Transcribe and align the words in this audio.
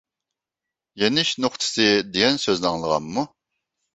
"يېنىش 1.01 1.33
نۇقتىسى" 1.43 1.85
دېگەن 2.15 2.41
سۆزنى 2.45 2.69
ئاڭلىغانمۇ؟ 2.71 3.27